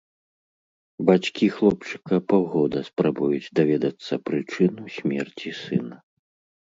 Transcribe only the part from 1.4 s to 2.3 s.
хлопчыка